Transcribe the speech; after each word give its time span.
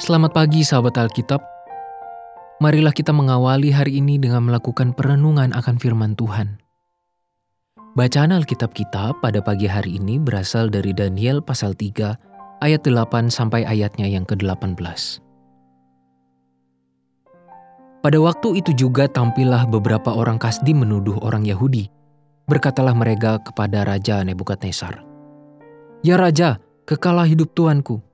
Selamat 0.00 0.32
pagi 0.32 0.64
sahabat 0.64 0.96
Alkitab. 0.96 1.44
Marilah 2.56 2.88
kita 2.88 3.12
mengawali 3.12 3.68
hari 3.68 4.00
ini 4.00 4.16
dengan 4.16 4.48
melakukan 4.48 4.96
perenungan 4.96 5.52
akan 5.52 5.76
firman 5.76 6.16
Tuhan. 6.16 6.56
Bacaan 8.00 8.32
Alkitab 8.32 8.72
kita 8.72 9.12
pada 9.20 9.44
pagi 9.44 9.68
hari 9.68 10.00
ini 10.00 10.16
berasal 10.16 10.72
dari 10.72 10.96
Daniel 10.96 11.44
pasal 11.44 11.76
3 11.76 12.16
ayat 12.64 12.80
8 12.80 13.28
sampai 13.28 13.68
ayatnya 13.68 14.08
yang 14.08 14.24
ke-18. 14.24 15.20
Pada 18.00 18.18
waktu 18.24 18.56
itu 18.56 18.72
juga 18.72 19.04
tampillah 19.04 19.68
beberapa 19.68 20.16
orang 20.16 20.40
Kasdi 20.40 20.72
menuduh 20.72 21.20
orang 21.20 21.44
Yahudi. 21.44 21.92
Berkatalah 22.48 22.96
mereka 22.96 23.36
kepada 23.44 23.84
Raja 23.84 24.24
Nebukadnezar, 24.24 25.04
Ya 26.00 26.16
Raja, 26.16 26.56
kekalah 26.88 27.28
hidup 27.28 27.52
Tuanku. 27.52 28.09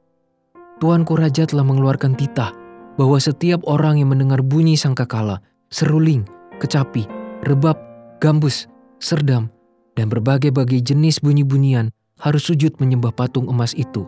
Tuanku 0.77 1.17
Raja 1.17 1.49
telah 1.49 1.65
mengeluarkan 1.65 2.13
titah 2.21 2.53
bahwa 3.01 3.17
setiap 3.17 3.65
orang 3.65 3.97
yang 3.97 4.13
mendengar 4.13 4.45
bunyi 4.45 4.77
sangkakala, 4.77 5.41
seruling, 5.73 6.29
kecapi, 6.61 7.09
rebab, 7.49 7.81
gambus, 8.21 8.69
serdam, 9.01 9.49
dan 9.97 10.13
berbagai-bagai 10.13 10.85
jenis 10.85 11.25
bunyi-bunyian 11.25 11.89
harus 12.21 12.45
sujud 12.45 12.77
menyembah 12.77 13.13
patung 13.17 13.49
emas 13.49 13.73
itu. 13.73 14.05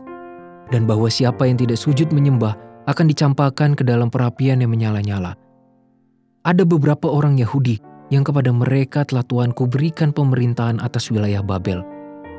Dan 0.69 0.85
bahwa 0.85 1.09
siapa 1.09 1.49
yang 1.49 1.57
tidak 1.57 1.81
sujud 1.81 2.13
menyembah 2.13 2.53
akan 2.85 3.09
dicampakkan 3.09 3.73
ke 3.73 3.81
dalam 3.81 4.13
perapian 4.13 4.61
yang 4.61 4.69
menyala-nyala. 4.69 5.37
Ada 6.45 6.69
beberapa 6.69 7.09
orang 7.09 7.41
Yahudi 7.41 7.81
yang 8.13 8.25
kepada 8.25 8.53
mereka 8.53 9.09
telah 9.09 9.25
Tuanku 9.25 9.69
berikan 9.69 10.13
pemerintahan 10.13 10.81
atas 10.85 11.09
wilayah 11.09 11.41
Babel, 11.41 11.81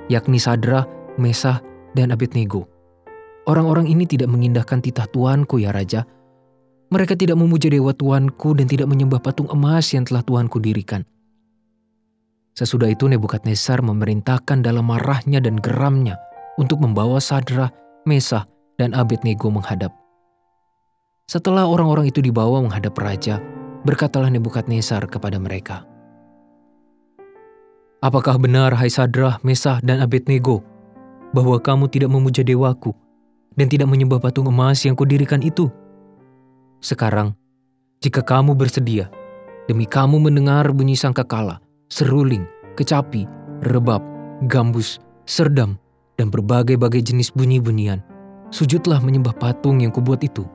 yakni 0.09 0.37
Sadra, 0.37 0.85
Mesah, 1.17 1.61
dan 1.97 2.13
Abednego. 2.13 2.78
Orang-orang 3.49 3.89
ini 3.89 4.05
tidak 4.05 4.29
mengindahkan 4.29 4.77
titah 4.77 5.09
Tuanku 5.09 5.57
ya 5.57 5.73
Raja, 5.73 6.05
mereka 6.93 7.17
tidak 7.17 7.37
memuja 7.37 7.69
dewa 7.69 7.93
tuanku 7.93 8.53
dan 8.53 8.69
tidak 8.69 8.89
menyembah 8.89 9.17
patung 9.21 9.49
emas 9.49 9.89
yang 9.93 10.05
telah 10.05 10.21
tuanku 10.21 10.61
dirikan. 10.61 11.01
Sesudah 12.53 12.89
itu 12.89 13.09
Nebukadnezar 13.09 13.81
memerintahkan 13.81 14.61
dalam 14.65 14.85
marahnya 14.89 15.41
dan 15.41 15.57
geramnya 15.57 16.17
untuk 16.61 16.81
membawa 16.81 17.17
Sadra, 17.17 17.69
Mesah, 18.09 18.45
dan 18.77 18.93
Abednego 18.93 19.49
menghadap. 19.53 19.93
Setelah 21.29 21.65
orang-orang 21.65 22.09
itu 22.09 22.21
dibawa 22.25 22.61
menghadap 22.61 22.97
raja, 22.97 23.41
berkatalah 23.85 24.29
Nebukadnezar 24.33 25.09
kepada 25.09 25.41
mereka, 25.41 25.89
Apakah 27.99 28.39
benar, 28.39 28.77
hai 28.79 28.87
Sadra, 28.87 29.41
Mesah, 29.43 29.83
dan 29.83 29.99
Abednego, 29.99 30.63
bahwa 31.35 31.59
kamu 31.59 31.91
tidak 31.91 32.07
memuja 32.07 32.47
dewaku 32.47 32.95
dan 33.59 33.67
tidak 33.67 33.91
menyembah 33.91 34.23
patung 34.23 34.47
emas 34.47 34.87
yang 34.87 34.95
kudirikan 34.95 35.43
itu?' 35.43 35.67
Sekarang, 36.79 37.35
jika 37.99 38.23
kamu 38.23 38.55
bersedia, 38.55 39.11
demi 39.67 39.83
kamu 39.83 40.31
mendengar 40.31 40.71
bunyi 40.71 40.95
sangkakala, 40.95 41.59
seruling, 41.91 42.47
kecapi, 42.79 43.27
rebab, 43.67 43.99
gambus, 44.47 45.03
serdam, 45.27 45.75
dan 46.15 46.31
berbagai-bagai 46.31 47.03
jenis 47.03 47.35
bunyi-bunyian, 47.35 47.99
sujudlah 48.55 49.03
menyembah 49.03 49.35
patung 49.35 49.83
yang 49.83 49.91
kubuat 49.91 50.23
itu. 50.23 50.47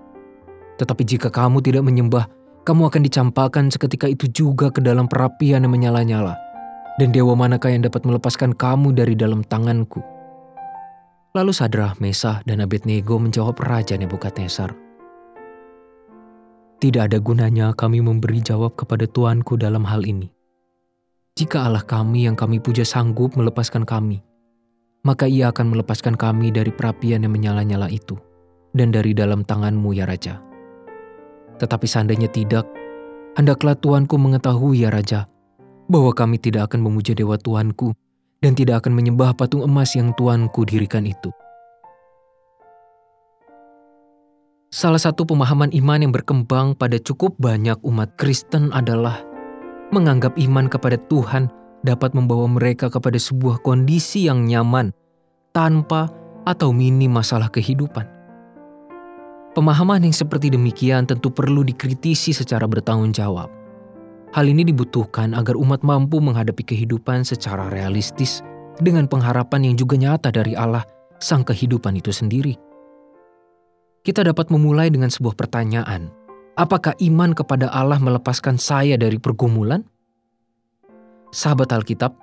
Tetapi 0.80 1.04
jika 1.04 1.28
kamu 1.28 1.60
tidak 1.60 1.84
menyembah, 1.84 2.24
kamu 2.64 2.88
akan 2.88 3.02
dicampakkan 3.04 3.68
seketika 3.68 4.08
itu 4.08 4.24
juga 4.32 4.72
ke 4.72 4.80
dalam 4.80 5.04
perapian 5.04 5.60
yang 5.60 5.72
menyala-nyala. 5.76 6.40
Dan 6.96 7.12
dewa 7.12 7.36
manakah 7.36 7.68
yang 7.68 7.84
dapat 7.84 8.06
melepaskan 8.08 8.56
kamu 8.56 8.96
dari 8.96 9.12
dalam 9.12 9.44
tanganku? 9.44 10.00
Lalu 11.34 11.50
Sadrah, 11.50 11.98
Mesah, 11.98 12.46
dan 12.46 12.62
Abednego 12.62 13.18
menjawab 13.18 13.58
Raja 13.58 13.98
Nebukadnezar, 13.98 14.70
tidak 16.78 17.10
ada 17.10 17.18
gunanya 17.18 17.74
kami 17.74 17.98
memberi 17.98 18.38
jawab 18.38 18.78
kepada 18.78 19.02
Tuanku 19.10 19.58
dalam 19.58 19.82
hal 19.82 20.06
ini. 20.06 20.30
Jika 21.34 21.66
Allah 21.66 21.82
kami 21.82 22.30
yang 22.30 22.38
kami 22.38 22.62
puja 22.62 22.86
sanggup 22.86 23.34
melepaskan 23.34 23.82
kami, 23.82 24.22
maka 25.02 25.26
ia 25.26 25.50
akan 25.50 25.74
melepaskan 25.74 26.14
kami 26.14 26.54
dari 26.54 26.70
perapian 26.70 27.26
yang 27.26 27.34
menyala-nyala 27.34 27.90
itu 27.90 28.14
dan 28.70 28.94
dari 28.94 29.10
dalam 29.10 29.42
tanganmu 29.42 29.90
ya 29.90 30.06
Raja. 30.06 30.38
Tetapi 31.58 31.86
seandainya 31.90 32.30
tidak, 32.30 32.62
hendaklah 33.34 33.74
Tuanku 33.74 34.14
mengetahui 34.22 34.86
ya 34.86 34.94
Raja, 34.94 35.26
bahwa 35.90 36.14
kami 36.14 36.38
tidak 36.38 36.70
akan 36.70 36.78
memuja 36.78 37.10
dewa 37.10 37.34
Tuanku 37.42 37.90
dan 38.44 38.52
tidak 38.52 38.84
akan 38.84 38.92
menyembah 38.92 39.32
patung 39.32 39.64
emas 39.64 39.96
yang 39.96 40.12
Tuanku 40.12 40.68
dirikan 40.68 41.08
itu.' 41.08 41.32
Salah 44.74 44.98
satu 44.98 45.22
pemahaman 45.22 45.70
iman 45.70 46.02
yang 46.02 46.10
berkembang 46.10 46.74
pada 46.74 46.98
cukup 46.98 47.38
banyak 47.38 47.78
umat 47.86 48.18
Kristen 48.18 48.74
adalah 48.74 49.22
menganggap 49.94 50.34
iman 50.34 50.66
kepada 50.66 50.98
Tuhan 51.06 51.46
dapat 51.86 52.10
membawa 52.10 52.50
mereka 52.50 52.90
kepada 52.90 53.14
sebuah 53.14 53.62
kondisi 53.62 54.26
yang 54.26 54.42
nyaman 54.42 54.90
tanpa 55.54 56.10
atau 56.42 56.74
minim 56.74 57.14
masalah 57.14 57.46
kehidupan. 57.54 58.02
Pemahaman 59.54 60.02
yang 60.02 60.16
seperti 60.16 60.50
demikian 60.50 61.06
tentu 61.06 61.30
perlu 61.30 61.62
dikritisi 61.62 62.34
secara 62.34 62.66
bertanggung 62.66 63.14
jawab. 63.14 63.63
Hal 64.34 64.50
ini 64.50 64.66
dibutuhkan 64.66 65.30
agar 65.38 65.54
umat 65.54 65.86
mampu 65.86 66.18
menghadapi 66.18 66.66
kehidupan 66.66 67.22
secara 67.22 67.70
realistis 67.70 68.42
dengan 68.82 69.06
pengharapan 69.06 69.70
yang 69.70 69.74
juga 69.78 69.94
nyata 69.94 70.34
dari 70.34 70.58
Allah, 70.58 70.82
Sang 71.22 71.46
Kehidupan 71.46 71.94
itu 71.94 72.10
sendiri 72.10 72.58
kita 74.04 74.20
dapat 74.20 74.52
memulai 74.52 74.92
dengan 74.92 75.08
sebuah 75.08 75.32
pertanyaan. 75.34 76.12
Apakah 76.54 76.94
iman 77.02 77.34
kepada 77.34 77.72
Allah 77.72 77.98
melepaskan 77.98 78.60
saya 78.60 78.94
dari 78.94 79.18
pergumulan? 79.18 79.82
Sahabat 81.34 81.74
Alkitab, 81.74 82.14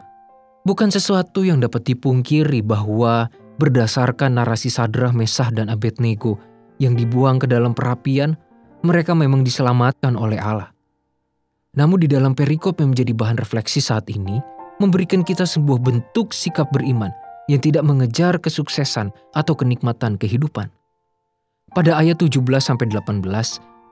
bukan 0.63 0.87
sesuatu 0.87 1.43
yang 1.43 1.59
dapat 1.59 1.83
dipungkiri 1.83 2.63
bahwa 2.63 3.27
berdasarkan 3.59 4.39
narasi 4.39 4.71
Sadrah, 4.71 5.11
Mesah, 5.11 5.51
dan 5.51 5.67
Abednego 5.67 6.39
yang 6.79 6.95
dibuang 6.95 7.43
ke 7.43 7.49
dalam 7.49 7.75
perapian, 7.75 8.39
mereka 8.87 9.11
memang 9.11 9.43
diselamatkan 9.43 10.15
oleh 10.15 10.39
Allah. 10.39 10.70
Namun 11.71 12.03
di 12.03 12.07
dalam 12.11 12.35
perikop 12.35 12.83
yang 12.83 12.91
menjadi 12.91 13.15
bahan 13.15 13.39
refleksi 13.39 13.79
saat 13.79 14.11
ini, 14.11 14.43
memberikan 14.83 15.23
kita 15.23 15.47
sebuah 15.47 15.79
bentuk 15.79 16.35
sikap 16.35 16.67
beriman 16.75 17.15
yang 17.47 17.63
tidak 17.63 17.87
mengejar 17.87 18.35
kesuksesan 18.35 19.11
atau 19.31 19.53
kenikmatan 19.55 20.19
kehidupan. 20.19 20.67
Pada 21.71 21.95
ayat 21.95 22.19
17-18, 22.19 23.23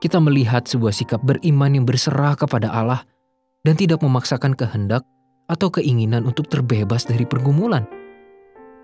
kita 0.04 0.18
melihat 0.20 0.68
sebuah 0.68 0.92
sikap 0.92 1.24
beriman 1.24 1.80
yang 1.80 1.88
berserah 1.88 2.36
kepada 2.36 2.68
Allah 2.68 3.00
dan 3.64 3.76
tidak 3.80 4.04
memaksakan 4.04 4.52
kehendak 4.52 5.00
atau 5.48 5.72
keinginan 5.72 6.28
untuk 6.28 6.52
terbebas 6.52 7.08
dari 7.08 7.24
pergumulan. 7.24 7.88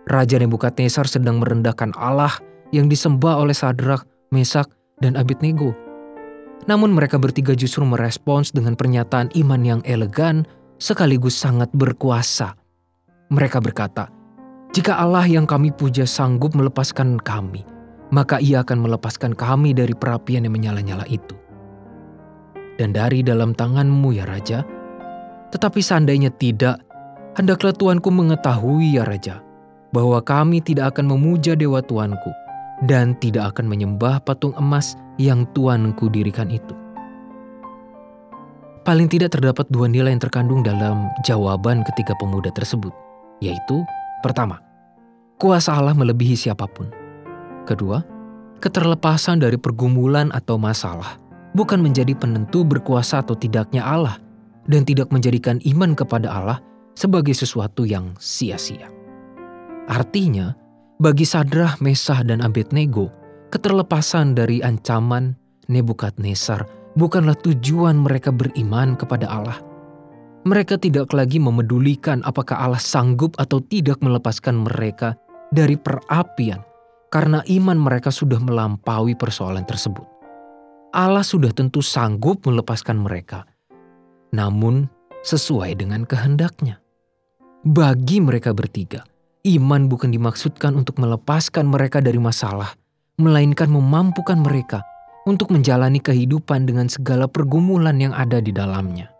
Raja 0.09 0.41
Nebukadnezar 0.41 1.05
sedang 1.05 1.45
merendahkan 1.45 1.93
Allah 2.01 2.33
yang 2.73 2.89
disembah 2.89 3.45
oleh 3.45 3.53
Sadrak, 3.53 4.09
Mesak, 4.33 4.73
dan 5.05 5.21
Abednego. 5.21 5.86
Namun 6.65 6.97
mereka 6.97 7.21
bertiga 7.21 7.53
justru 7.53 7.85
merespons 7.85 8.49
dengan 8.49 8.73
pernyataan 8.73 9.29
iman 9.37 9.61
yang 9.61 9.81
elegan 9.85 10.49
sekaligus 10.81 11.37
sangat 11.37 11.69
berkuasa. 11.77 12.57
Mereka 13.29 13.61
berkata, 13.61 14.09
"Jika 14.73 14.97
Allah 14.97 15.29
yang 15.29 15.45
kami 15.45 15.71
puja 15.77 16.09
sanggup 16.09 16.57
melepaskan 16.57 17.21
kami, 17.21 17.77
maka 18.11 18.39
ia 18.39 18.63
akan 18.63 18.87
melepaskan 18.87 19.35
kami 19.35 19.75
dari 19.75 19.95
perapian 19.95 20.47
yang 20.47 20.55
menyala-nyala 20.55 21.07
itu. 21.11 21.35
Dan 22.77 22.93
dari 22.93 23.25
dalam 23.25 23.57
tanganmu 23.57 24.13
ya 24.15 24.29
Raja, 24.29 24.61
tetapi 25.49 25.81
seandainya 25.81 26.29
tidak, 26.37 26.85
hendaklah 27.35 27.73
Tuanku 27.73 28.13
mengetahui 28.13 29.01
ya 29.01 29.05
Raja, 29.09 29.41
bahwa 29.91 30.21
kami 30.21 30.61
tidak 30.61 30.95
akan 30.95 31.17
memuja 31.17 31.57
dewa 31.57 31.81
Tuanku 31.81 32.46
dan 32.85 33.17
tidak 33.17 33.57
akan 33.57 33.73
menyembah 33.73 34.21
patung 34.21 34.53
emas 34.61 35.01
yang 35.17 35.49
Tuanku 35.57 36.13
dirikan 36.13 36.53
itu. 36.53 36.77
Paling 38.85 39.11
tidak 39.11 39.35
terdapat 39.35 39.67
dua 39.73 39.91
nilai 39.91 40.15
yang 40.15 40.23
terkandung 40.23 40.63
dalam 40.63 41.11
jawaban 41.27 41.83
ketiga 41.91 42.15
pemuda 42.23 42.55
tersebut, 42.55 42.95
yaitu 43.43 43.83
pertama, 44.23 44.63
kuasa 45.41 45.75
Allah 45.75 45.97
melebihi 45.97 46.39
siapa 46.39 46.71
pun. 46.71 46.87
Kedua, 47.67 47.99
keterlepasan 48.63 49.43
dari 49.43 49.59
pergumulan 49.59 50.31
atau 50.31 50.55
masalah 50.55 51.19
bukan 51.57 51.81
menjadi 51.83 52.13
penentu 52.15 52.63
berkuasa 52.63 53.25
atau 53.25 53.35
tidaknya 53.35 53.83
Allah 53.83 54.21
dan 54.69 54.85
tidak 54.85 55.11
menjadikan 55.11 55.59
iman 55.67 55.97
kepada 55.97 56.29
Allah 56.31 56.59
sebagai 56.95 57.33
sesuatu 57.33 57.83
yang 57.83 58.15
sia-sia. 58.23 58.87
Artinya, 59.91 60.53
bagi 60.97 61.29
Sadrah, 61.29 61.77
Mesah, 61.85 62.25
dan 62.25 62.41
Abednego, 62.41 63.13
keterlepasan 63.53 64.33
dari 64.33 64.65
ancaman 64.65 65.37
Nebukadnezar 65.67 66.63
bukanlah 66.95 67.37
tujuan 67.43 68.01
mereka 68.01 68.31
beriman 68.33 68.95
kepada 68.95 69.27
Allah. 69.29 69.59
Mereka 70.47 70.79
tidak 70.79 71.11
lagi 71.11 71.43
memedulikan 71.43 72.23
apakah 72.23 72.55
Allah 72.55 72.79
sanggup 72.79 73.35
atau 73.37 73.59
tidak 73.67 73.99
melepaskan 73.99 74.63
mereka 74.63 75.19
dari 75.51 75.75
perapian 75.75 76.63
karena 77.11 77.43
iman 77.51 77.79
mereka 77.79 78.15
sudah 78.15 78.39
melampaui 78.39 79.19
persoalan 79.19 79.67
tersebut. 79.67 80.07
Allah 80.95 81.27
sudah 81.27 81.51
tentu 81.51 81.83
sanggup 81.83 82.47
melepaskan 82.47 83.03
mereka, 83.03 83.43
namun 84.31 84.87
sesuai 85.27 85.83
dengan 85.83 86.07
kehendaknya. 86.07 86.79
Bagi 87.67 88.23
mereka 88.23 88.55
bertiga, 88.55 89.03
iman 89.47 89.87
bukan 89.87 90.11
dimaksudkan 90.11 90.75
untuk 90.75 90.99
melepaskan 90.99 91.71
mereka 91.71 92.03
dari 92.03 92.19
masalah, 92.19 92.75
melainkan 93.23 93.71
memampukan 93.71 94.43
mereka 94.43 94.83
untuk 95.27 95.55
menjalani 95.55 96.03
kehidupan 96.03 96.67
dengan 96.67 96.91
segala 96.91 97.31
pergumulan 97.31 97.95
yang 98.03 98.11
ada 98.11 98.43
di 98.43 98.51
dalamnya. 98.51 99.11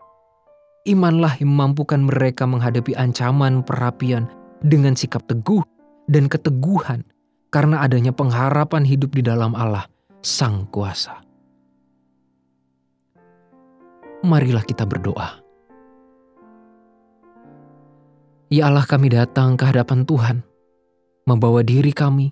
Imanlah 0.87 1.39
yang 1.39 1.51
memampukan 1.51 1.99
mereka 1.99 2.47
menghadapi 2.47 2.95
ancaman 2.95 3.63
perapian 3.63 4.27
dengan 4.63 4.95
sikap 4.95 5.23
teguh 5.27 5.63
dan 6.07 6.31
keteguhan 6.31 7.03
karena 7.51 7.83
adanya 7.83 8.15
pengharapan 8.15 8.87
hidup 8.87 9.11
di 9.15 9.23
dalam 9.23 9.51
Allah, 9.55 9.87
Sang 10.23 10.67
Kuasa. 10.71 11.23
Marilah 14.23 14.63
kita 14.63 14.87
berdoa. 14.87 15.46
Ya 18.47 18.71
Allah 18.71 18.87
kami 18.87 19.11
datang 19.11 19.59
ke 19.59 19.67
hadapan 19.67 20.07
Tuhan, 20.07 20.37
membawa 21.27 21.63
diri 21.63 21.91
kami 21.91 22.31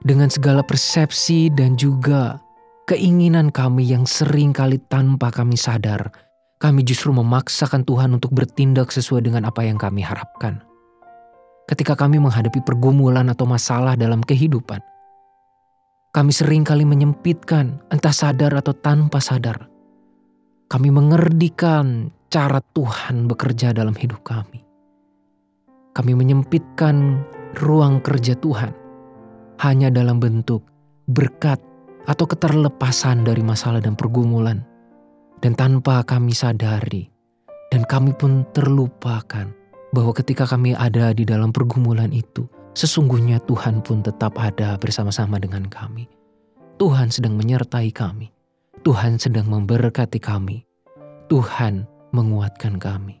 dengan 0.00 0.32
segala 0.32 0.64
persepsi 0.64 1.52
dan 1.52 1.76
juga 1.76 2.40
keinginan 2.88 3.52
kami 3.52 3.84
yang 3.84 4.08
sering 4.08 4.56
kali 4.56 4.80
tanpa 4.88 5.28
kami 5.28 5.60
sadar 5.60 6.08
kami 6.60 6.84
justru 6.84 7.08
memaksakan 7.16 7.88
Tuhan 7.88 8.12
untuk 8.12 8.36
bertindak 8.36 8.92
sesuai 8.92 9.24
dengan 9.24 9.48
apa 9.48 9.64
yang 9.64 9.80
kami 9.80 10.04
harapkan. 10.04 10.60
Ketika 11.64 11.96
kami 11.96 12.20
menghadapi 12.20 12.60
pergumulan 12.60 13.32
atau 13.32 13.48
masalah 13.48 13.96
dalam 13.96 14.20
kehidupan, 14.20 14.84
kami 16.12 16.32
sering 16.36 16.60
kali 16.60 16.84
menyempitkan, 16.84 17.80
entah 17.88 18.12
sadar 18.12 18.52
atau 18.52 18.76
tanpa 18.76 19.24
sadar. 19.24 19.72
Kami 20.68 20.92
mengerdikan 20.92 22.12
cara 22.28 22.60
Tuhan 22.76 23.24
bekerja 23.24 23.72
dalam 23.72 23.96
hidup 23.96 24.20
kami. 24.20 24.59
Kami 25.90 26.12
menyempitkan 26.14 27.22
ruang 27.58 27.98
kerja 28.00 28.38
Tuhan 28.38 28.70
hanya 29.60 29.90
dalam 29.90 30.22
bentuk 30.22 30.64
berkat 31.10 31.58
atau 32.06 32.24
keterlepasan 32.24 33.26
dari 33.26 33.42
masalah 33.42 33.82
dan 33.82 33.98
pergumulan 33.98 34.64
dan 35.40 35.56
tanpa 35.56 36.04
kami 36.04 36.36
sadari, 36.36 37.08
dan 37.72 37.84
kami 37.88 38.12
pun 38.12 38.44
terlupakan 38.52 39.48
bahwa 39.90 40.12
ketika 40.14 40.46
kami 40.46 40.76
ada 40.76 41.10
di 41.16 41.24
dalam 41.24 41.50
pergumulan 41.50 42.12
itu, 42.12 42.46
sesungguhnya 42.76 43.42
Tuhan 43.48 43.82
pun 43.82 44.04
tetap 44.04 44.36
ada 44.36 44.76
bersama-sama 44.76 45.40
dengan 45.40 45.66
kami. 45.66 46.06
Tuhan 46.80 47.12
sedang 47.12 47.36
menyertai 47.36 47.92
kami. 47.92 48.32
Tuhan 48.80 49.20
sedang 49.20 49.48
memberkati 49.52 50.16
kami. 50.16 50.64
Tuhan 51.28 51.84
menguatkan 52.16 52.80
kami. 52.80 53.19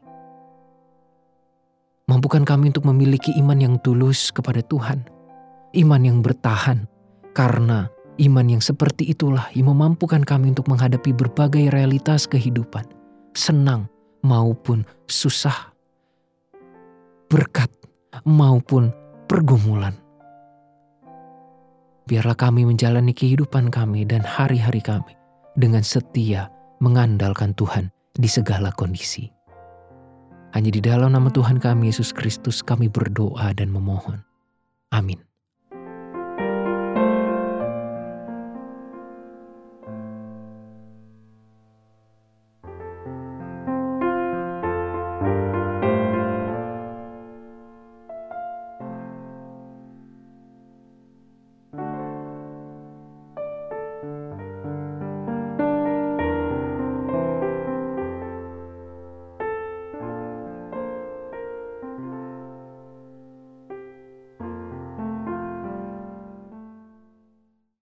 Mampukan 2.10 2.42
kami 2.42 2.74
untuk 2.74 2.90
memiliki 2.90 3.30
iman 3.38 3.62
yang 3.62 3.74
tulus 3.78 4.34
kepada 4.34 4.58
Tuhan, 4.66 5.06
iman 5.78 6.02
yang 6.02 6.18
bertahan, 6.26 6.90
karena 7.30 7.86
Iman 8.20 8.52
yang 8.52 8.60
seperti 8.60 9.08
itulah 9.08 9.48
yang 9.56 9.72
memampukan 9.72 10.20
kami 10.20 10.52
untuk 10.52 10.68
menghadapi 10.68 11.16
berbagai 11.16 11.72
realitas 11.72 12.28
kehidupan, 12.28 12.84
senang 13.32 13.88
maupun 14.20 14.84
susah, 15.08 15.72
berkat 17.32 17.72
maupun 18.28 18.92
pergumulan. 19.24 19.96
Biarlah 22.04 22.36
kami 22.36 22.68
menjalani 22.68 23.16
kehidupan 23.16 23.72
kami 23.72 24.04
dan 24.04 24.20
hari-hari 24.20 24.84
kami 24.84 25.16
dengan 25.56 25.80
setia 25.80 26.52
mengandalkan 26.84 27.56
Tuhan 27.56 27.88
di 28.12 28.28
segala 28.28 28.68
kondisi. 28.76 29.39
Hanya 30.50 30.70
di 30.74 30.82
dalam 30.82 31.14
nama 31.14 31.30
Tuhan 31.30 31.62
kami 31.62 31.94
Yesus 31.94 32.10
Kristus 32.10 32.60
kami 32.66 32.90
berdoa 32.90 33.54
dan 33.54 33.70
memohon. 33.70 34.26
Amin. 34.90 35.29